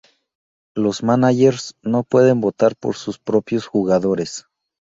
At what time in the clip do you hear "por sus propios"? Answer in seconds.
2.75-3.67